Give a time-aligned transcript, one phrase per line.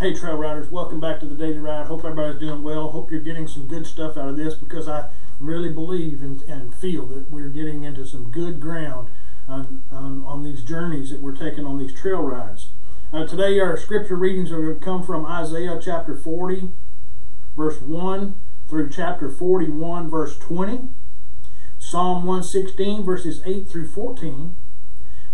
[0.00, 1.86] Hey, trail riders, welcome back to the Daily Ride.
[1.86, 2.90] Hope everybody's doing well.
[2.90, 5.08] Hope you're getting some good stuff out of this because I
[5.38, 9.08] really believe and, and feel that we're getting into some good ground
[9.46, 12.70] on, on, on these journeys that we're taking on these trail rides.
[13.12, 16.72] Uh, today, our scripture readings are going to come from Isaiah chapter 40,
[17.56, 18.34] verse 1
[18.68, 20.88] through chapter 41, verse 20,
[21.78, 24.56] Psalm 116, verses 8 through 14,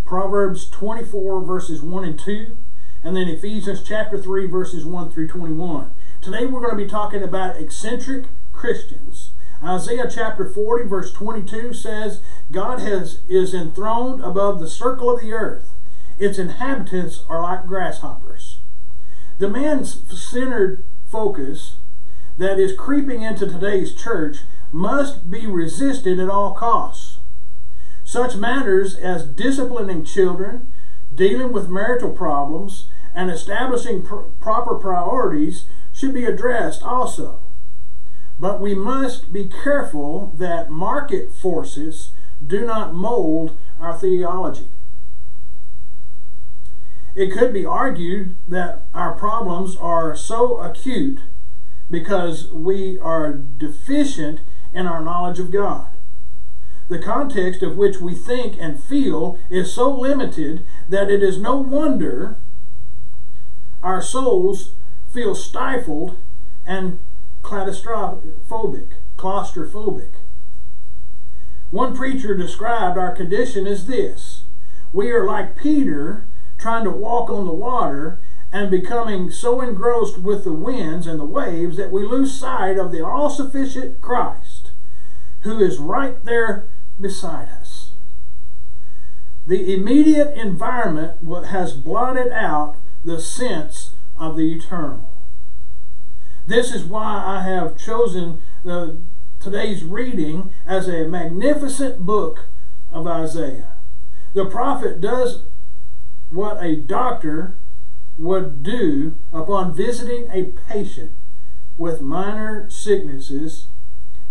[0.05, 2.59] Proverbs 24, verses 1 and 2,
[3.03, 5.91] and then Ephesians chapter 3, verses 1 through 21.
[6.21, 9.31] Today we're going to be talking about eccentric Christians.
[9.63, 12.21] Isaiah chapter 40, verse 22 says,
[12.51, 15.71] God has, is enthroned above the circle of the earth.
[16.19, 18.59] Its inhabitants are like grasshoppers.
[19.39, 21.77] The man centered focus
[22.37, 24.39] that is creeping into today's church
[24.73, 27.19] must be resisted at all costs.
[28.05, 30.71] Such matters as disciplining children,
[31.15, 37.41] dealing with marital problems, and establishing pr proper priorities should be addressed also.
[38.39, 42.13] But we must be careful that market forces
[42.45, 44.71] do not mold our theology.
[47.15, 51.21] It could be argued that our problems are so acute
[51.91, 54.41] because we are deficient
[54.73, 55.89] in our knowledge of God
[56.91, 61.57] the context of which we think and feel is so limited that it is no
[61.57, 62.37] wonder
[63.83, 64.75] our souls
[65.13, 66.17] feel stifled
[66.67, 66.99] and
[67.43, 68.93] claustrophobic.
[69.17, 70.13] Claustrophobic.
[71.71, 74.45] One preacher described our condition as this
[74.93, 76.27] We are like Peter
[76.59, 78.21] trying to walk on the water
[78.53, 82.91] and becoming so engrossed with the winds and the waves that we lose sight of
[82.91, 84.73] the all sufficient Christ
[85.43, 86.69] who is right there
[87.01, 87.93] beside us.
[89.47, 95.11] The immediate environment has blotted out the sense of the eternal.
[96.47, 98.99] This is why I have chosen the,
[99.41, 102.47] today's reading as a magnificent book
[102.91, 103.75] of Isaiah.
[104.35, 105.45] The prophet does
[106.31, 107.57] what a doctor
[108.19, 111.13] would do upon visiting a patient
[111.79, 113.67] with minor sicknesses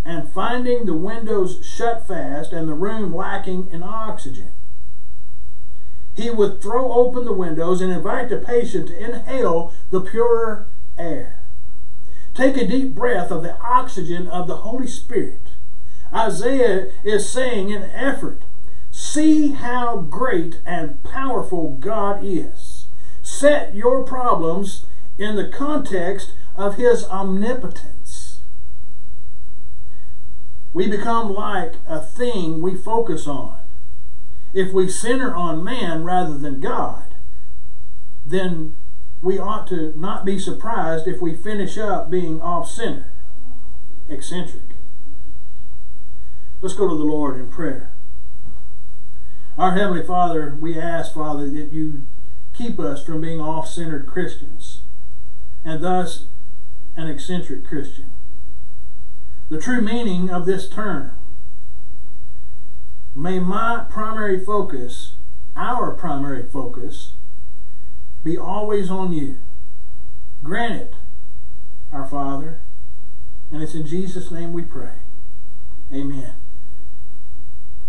[0.06, 4.52] and finding the windows shut fast and the room lacking in oxygen.
[6.20, 11.40] He would throw open the windows and invite the patient to inhale the purer air.
[12.34, 15.52] Take a deep breath of the oxygen of the Holy Spirit.
[16.14, 18.42] Isaiah is saying in effort,
[18.92, 22.88] see how great and powerful God is.
[23.22, 24.86] Set your problems
[25.18, 28.42] in the context of his omnipotence.
[30.74, 33.60] We become like a thing we focus on.
[34.54, 37.14] If we center on man rather than God,
[38.26, 38.76] then
[39.22, 43.12] we ought to not be surprised if we finish up being off center,
[44.08, 44.64] eccentric.
[46.62, 47.94] Let's go to the Lord in prayer.
[49.58, 52.06] Our Heavenly Father, we ask, Father, that you
[52.54, 54.82] keep us from being off centered Christians
[55.64, 56.28] and thus
[56.96, 58.12] an eccentric Christian
[59.50, 61.12] the true meaning of this term.
[63.20, 65.16] May my primary focus,
[65.54, 67.16] our primary focus,
[68.24, 69.40] be always on you.
[70.42, 70.94] Grant it,
[71.92, 72.62] our Father,
[73.52, 75.00] and it's in Jesus' name we pray.
[75.94, 76.36] Amen.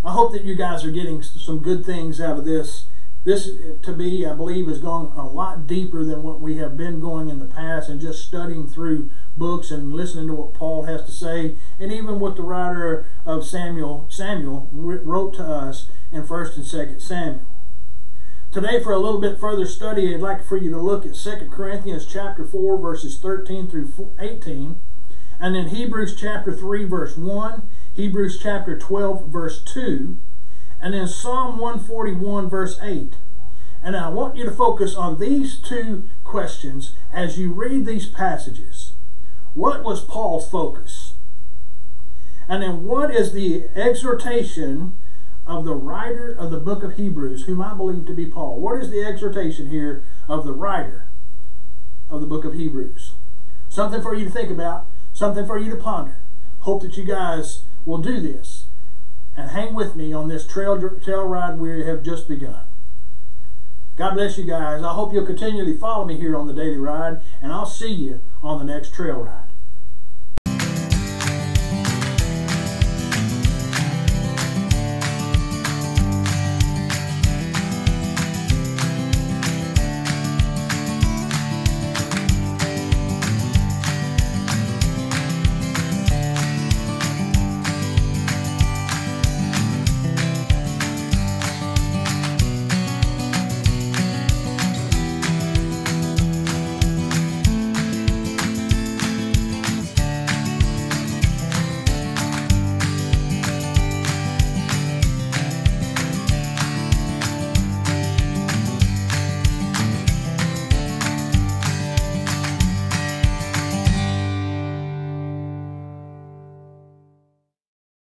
[0.05, 2.87] I hope that you guys are getting some good things out of this
[3.23, 3.51] this,
[3.83, 7.29] to me, I believe, is going a lot deeper than what we have been going
[7.29, 11.13] in the past and just studying through books and listening to what Paul has to
[11.13, 16.65] say, and even what the writer of Samuel, Samuel wrote to us in 1st and
[16.65, 17.47] 2nd Samuel.
[18.51, 21.51] Today, for a little bit further study, I'd like for you to look at 2
[21.53, 24.81] Corinthians chapter 4, verses 13 through 18,
[25.39, 30.17] and then Hebrews chapter 3, verse 1, Hebrews chapter 12, verse 2,
[30.81, 33.17] and then Psalm 141, verse 8.
[33.83, 38.93] And I want you to focus on these two questions as you read these passages.
[39.55, 41.15] What was Paul's focus?
[42.49, 44.99] And then what is the exhortation
[45.47, 48.61] of the writer of the book of Hebrews, whom I believe to be Paul?
[48.61, 51.09] What is the exhortation here of the writer
[52.09, 53.13] of the book of Hebrews?
[53.69, 56.19] Something for you to think about, something for you to ponder.
[56.61, 58.60] Hope that you guys will do this
[59.37, 62.65] and hang with me on this trail, trail ride we have just begun.
[63.97, 64.83] God bless you guys.
[64.83, 68.21] I hope you'll continually follow me here on the Daily Ride, and I'll see you
[68.43, 69.50] on the next trail ride.